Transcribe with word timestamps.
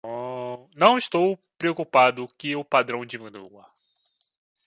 Não 0.73 0.97
estou 0.97 1.37
preocupado 1.59 2.27
que 2.35 2.55
o 2.55 2.65
padrão 2.65 3.05
diminua. 3.05 3.69